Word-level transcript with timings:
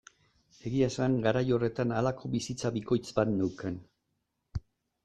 Egia 0.69 0.87
esan 0.93 1.17
garai 1.27 1.43
horretan 1.57 1.95
halako 1.99 2.33
bizitza 2.37 2.73
bikoitz 2.79 3.05
bat 3.21 3.35
neukan. 3.37 3.79